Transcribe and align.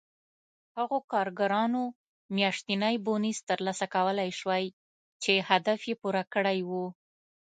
هغو 0.77 0.97
کارګرانو 1.11 1.83
میاشتنی 2.35 2.95
بونېس 3.05 3.39
ترلاسه 3.49 3.85
کولای 3.95 4.29
شوای 4.39 4.65
چې 5.23 5.31
هدف 5.49 5.79
یې 5.89 5.95
پوره 6.01 6.23
کړی 6.33 6.59
و 6.69 6.71